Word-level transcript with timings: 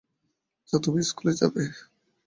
আচ্ছা, 0.59 0.77
তুমি 0.83 1.01
স্কুলে 1.03 1.33
যাবে। 1.33 1.63